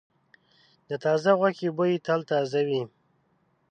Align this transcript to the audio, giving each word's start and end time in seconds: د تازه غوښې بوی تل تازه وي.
د 0.89 0.91
تازه 1.03 1.31
غوښې 1.39 1.69
بوی 1.77 1.93
تل 2.05 2.19
تازه 2.31 2.61
وي. 2.67 2.81